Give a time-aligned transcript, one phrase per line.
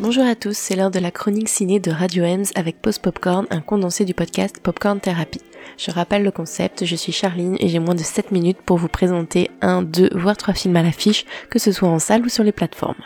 [0.00, 3.46] Bonjour à tous, c'est l'heure de la chronique ciné de Radio Ems avec Post Popcorn,
[3.50, 5.40] un condensé du podcast Popcorn Therapy.
[5.76, 8.88] Je rappelle le concept, je suis Charline et j'ai moins de 7 minutes pour vous
[8.88, 12.44] présenter un, deux, voire trois films à l'affiche, que ce soit en salle ou sur
[12.44, 13.02] les plateformes.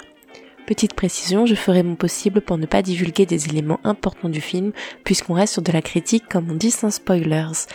[0.66, 4.72] Petite précision, je ferai mon possible pour ne pas divulguer des éléments importants du film,
[5.04, 7.66] puisqu'on reste sur de la critique comme on dit sans spoilers.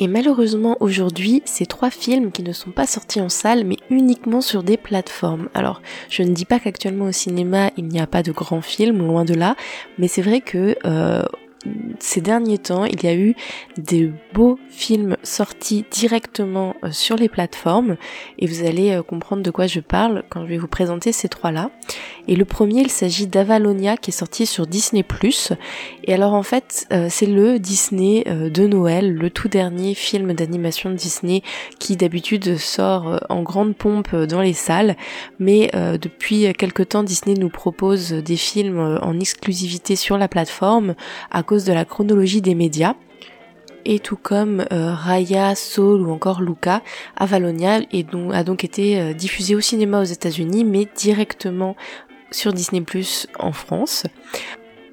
[0.00, 4.40] Et malheureusement aujourd'hui, c'est trois films qui ne sont pas sortis en salle mais uniquement
[4.40, 5.48] sur des plateformes.
[5.54, 8.98] Alors, je ne dis pas qu'actuellement au cinéma il n'y a pas de grands films,
[9.06, 9.56] loin de là,
[9.98, 11.22] mais c'est vrai que euh,
[12.00, 13.34] ces derniers temps, il y a eu
[13.76, 17.96] des beaux films sortis directement euh, sur les plateformes
[18.38, 21.28] et vous allez euh, comprendre de quoi je parle quand je vais vous présenter ces
[21.28, 21.70] trois-là.
[22.26, 25.04] Et le premier, il s'agit d'Avalonia qui est sorti sur Disney+.
[26.04, 30.90] Et alors en fait, euh, c'est le Disney de Noël, le tout dernier film d'animation
[30.90, 31.42] de Disney
[31.78, 34.96] qui d'habitude sort en grande pompe dans les salles.
[35.38, 40.94] Mais depuis quelque temps, Disney nous propose des films en exclusivité sur la plateforme
[41.62, 42.94] de la chronologie des médias
[43.84, 46.82] et tout comme euh, Raya, Soul ou encore Luca,
[47.16, 47.80] Avalonia
[48.32, 51.76] a donc été euh, diffusé au cinéma aux États-Unis mais directement
[52.30, 54.04] sur Disney Plus en France.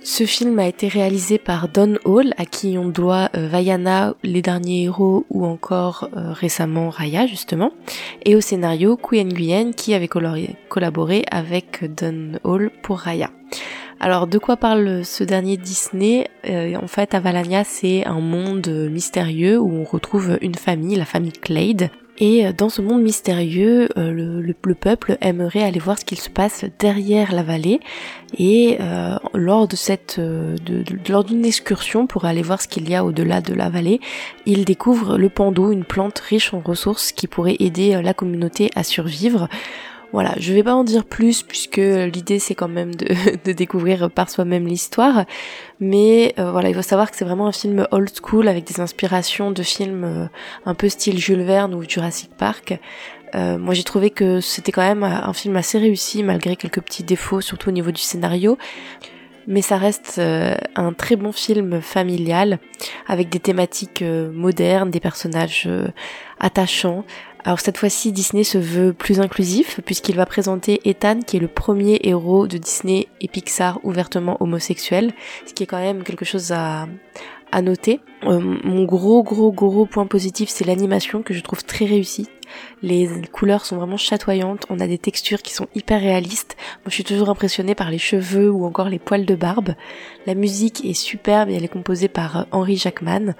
[0.03, 4.41] Ce film a été réalisé par Don Hall, à qui on doit euh, Vaiana, Les
[4.41, 7.71] Derniers Héros ou encore récemment Raya justement,
[8.25, 13.29] et au scénario Kuyen Nguyen qui avait collaboré avec Don Hall pour Raya.
[14.03, 16.27] Alors de quoi parle ce dernier Disney?
[16.49, 21.31] Euh, En fait, Avalania, c'est un monde mystérieux où on retrouve une famille, la famille
[21.31, 21.91] Clade.
[22.17, 26.31] Et euh, dans ce monde mystérieux, euh, le, peuple aimerait aller voir ce qu'il se
[26.31, 27.79] passe derrière la vallée.
[28.39, 28.79] Et
[29.35, 30.19] lors de cette,
[31.07, 33.99] lors d'une excursion pour aller voir ce qu'il y a au-delà de la vallée,
[34.47, 38.83] il découvre le pando, une plante riche en ressources qui pourrait aider la communauté à
[38.83, 39.47] survivre.
[40.13, 43.07] Voilà, je vais pas en dire plus puisque l'idée c'est quand même de,
[43.45, 45.25] de, découvrir par soi-même l'histoire.
[45.79, 48.81] Mais euh, voilà, il faut savoir que c'est vraiment un film old school avec des
[48.81, 50.25] inspirations de films euh,
[50.65, 52.77] un peu style Jules Verne ou Jurassic Park.
[53.33, 57.03] Euh, moi j'ai trouvé que c'était quand même un film assez réussi malgré quelques petits
[57.03, 58.57] défauts, surtout au niveau du scénario.
[59.47, 62.59] Mais ça reste un très bon film familial
[63.07, 65.67] avec des thématiques modernes, des personnages
[66.39, 67.05] attachants.
[67.43, 71.47] Alors cette fois-ci, Disney se veut plus inclusif puisqu'il va présenter Ethan qui est le
[71.47, 75.13] premier héros de Disney et Pixar ouvertement homosexuel,
[75.47, 76.87] ce qui est quand même quelque chose à,
[77.51, 77.99] à noter.
[78.25, 82.27] Euh, mon gros gros gros point positif c'est l'animation que je trouve très réussie.
[82.83, 86.57] Les couleurs sont vraiment chatoyantes, on a des textures qui sont hyper réalistes.
[86.83, 89.73] Moi je suis toujours impressionnée par les cheveux ou encore les poils de barbe.
[90.27, 93.33] La musique est superbe et elle est composée par Henry Jackman.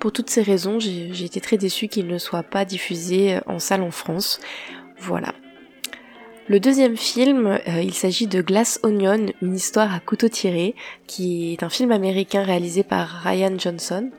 [0.00, 3.58] Pour toutes ces raisons, j'ai été très déçue qu'il ne soit pas diffusé euh, en
[3.58, 4.40] salle en France.
[4.98, 5.34] Voilà.
[6.48, 10.74] Le deuxième film, euh, il s'agit de Glass Onion, une histoire à couteau tiré,
[11.06, 14.10] qui est un film américain réalisé par Ryan Johnson.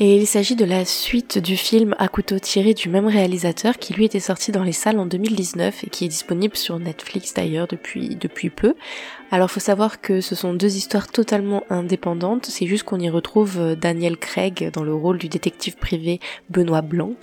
[0.00, 3.94] Et il s'agit de la suite du film à couteau tiré du même réalisateur qui
[3.94, 7.66] lui était sorti dans les salles en 2019 et qui est disponible sur Netflix d'ailleurs
[7.66, 8.76] depuis, depuis peu.
[9.32, 13.58] Alors faut savoir que ce sont deux histoires totalement indépendantes, c'est juste qu'on y retrouve
[13.58, 17.14] euh, Daniel Craig dans le rôle du détective privé Benoît Blanc.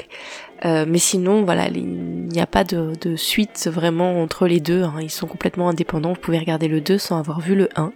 [0.66, 4.96] Euh, mais sinon, voilà, il n'y a pas de, suite vraiment entre les deux, hein.
[5.02, 7.94] ils sont complètement indépendants, vous pouvez regarder le 2 sans avoir vu le 1.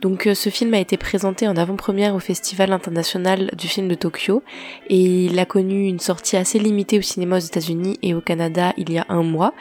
[0.00, 3.94] Donc euh, ce film a été présenté en avant-première au Festival international du film de
[3.94, 4.42] Tokyo
[4.88, 8.72] et il a connu une sortie assez limitée au cinéma aux États-Unis et au Canada
[8.78, 9.52] il y a un mois.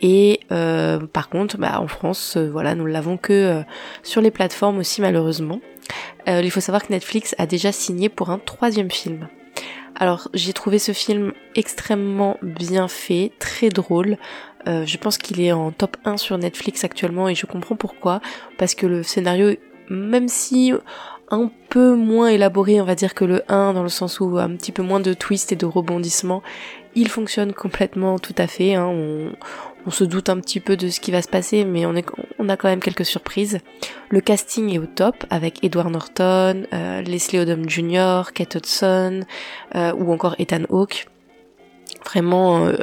[0.00, 3.62] Et euh, par contre, bah, en France, euh, voilà, nous l'avons que
[4.02, 5.60] sur les plateformes aussi malheureusement.
[6.26, 9.28] il faut savoir que Netflix a déjà signé pour un troisième film.
[9.96, 14.18] Alors j'ai trouvé ce film extrêmement bien fait, très drôle.
[14.66, 18.20] je pense qu'il est en top 1 sur Netflix actuellement et je comprends pourquoi.
[18.58, 19.56] Parce que le scénario
[19.90, 20.72] même si
[21.30, 24.50] un peu moins élaboré, on va dire, que le 1, dans le sens où un
[24.56, 26.42] petit peu moins de twist et de rebondissement,
[26.94, 28.74] il fonctionne complètement tout à fait.
[28.74, 28.86] Hein.
[28.86, 29.30] On,
[29.90, 32.68] se doute un petit peu de ce qui va se passer, mais on a quand
[32.68, 33.60] même quelques surprises.
[34.10, 39.22] Le casting est au top, avec Edward Norton, euh, Leslie Odom Jr., Kate Hudson,
[39.74, 41.08] euh, ou encore Ethan Hawke.
[42.04, 42.66] Vraiment...
[42.66, 42.76] Euh,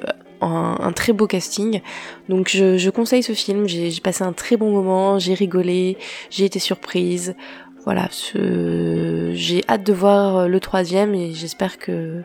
[0.45, 1.81] un, très beau casting.
[2.29, 5.97] Donc je, conseille ce film, j'ai passé un très bon moment, j'ai rigolé,
[6.29, 7.35] j'ai été surprise.
[7.83, 12.23] Voilà, j'ai hâte de voir le troisième et j'espère que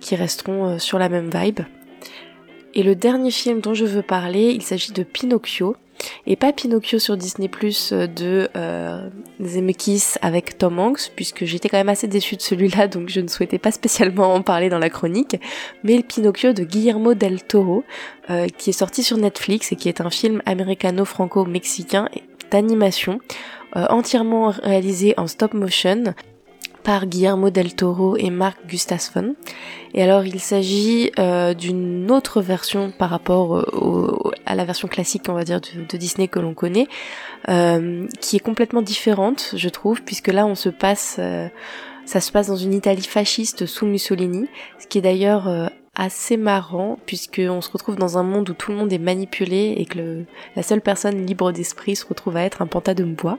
[0.00, 1.60] qu'ils resteront euh, sur la même vibe.
[2.74, 5.76] Et le dernier film dont je veux parler, il s'agit de Pinocchio.
[6.26, 9.08] Et pas Pinocchio sur Disney Plus de euh,
[9.42, 13.28] Zemeckis avec Tom Hanks, puisque j'étais quand même assez déçue de celui-là, donc je ne
[13.28, 15.36] souhaitais pas spécialement en parler dans la chronique,
[15.84, 17.84] mais le Pinocchio de Guillermo del Toro,
[18.30, 22.08] euh, qui est sorti sur Netflix et qui est un film américano-franco-mexicain
[22.50, 23.20] d'animation,
[23.76, 26.14] euh, entièrement réalisé en stop motion,
[26.82, 29.34] par Guillermo del Toro et Marc Gustafsson.
[29.94, 35.24] Et alors il s'agit euh, d'une autre version par rapport euh, à la version classique
[35.28, 36.88] on va dire de, Disney que l'on connaît,
[37.48, 41.20] euh, qui est complètement différente je trouve, puisque là on se passe,
[42.04, 44.48] ça se passe dans une Italie fasciste sous Mussolini,
[44.78, 48.78] ce qui est d'ailleurs assez marrant puisqu'on se retrouve dans un monde où tout le
[48.78, 50.24] monde est manipulé et que
[50.56, 53.38] la seule personne libre d'esprit se retrouve à être un panta de bois.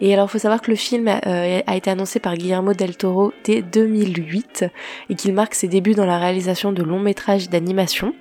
[0.00, 2.96] Et alors, il faut savoir que le film euh, a été annoncé par Guillermo del
[2.96, 4.64] Toro dès 2008
[5.08, 8.14] et qu'il marque ses débuts dans la réalisation de longs métrages d'animation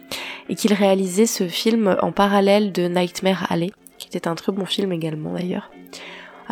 [0.49, 4.65] et qu'il réalisait ce film en parallèle de Nightmare Alley, qui était un très bon
[4.65, 5.71] film également d'ailleurs.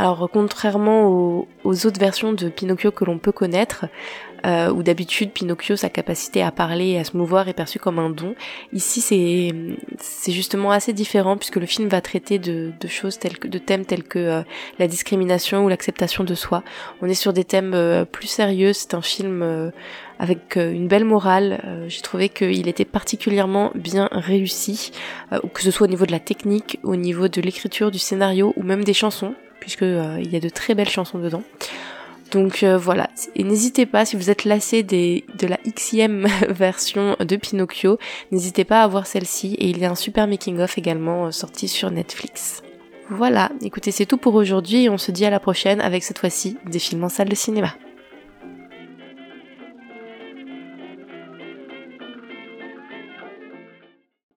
[0.01, 3.85] Alors contrairement aux, autres versions de Pinocchio que l'on peut connaître,
[4.47, 7.99] euh, où d'habitude Pinocchio, sa capacité à parler et à se mouvoir est perçue comme
[7.99, 8.33] un don,
[8.73, 13.59] ici c'est justement assez différent puisque le film va traiter de, choses telles que de
[13.59, 14.41] thèmes tels que euh,
[14.79, 16.63] la discrimination ou l'acceptation de soi.
[17.03, 18.73] On est sur des thèmes euh, plus sérieux.
[18.73, 19.71] C'est un film
[20.17, 21.85] avec une belle morale.
[21.87, 24.93] J'ai trouvé qu'il était particulièrement bien réussi,
[25.53, 28.63] que ce soit au niveau de la technique, au niveau de l'écriture, du scénario ou
[28.63, 31.43] même des chansons puisque euh, il y a de très belles chansons dedans.
[32.31, 37.35] Donc euh, voilà, et n'hésitez pas, si vous êtes lassé de la xème version de
[37.35, 37.99] Pinocchio,
[38.31, 41.67] n'hésitez pas à voir celle-ci, et il y a un super making-of également euh, sorti
[41.67, 42.63] sur Netflix.
[43.09, 46.19] Voilà, écoutez, c'est tout pour aujourd'hui, et on se dit à la prochaine avec cette
[46.19, 47.75] fois-ci des films en salle de cinéma.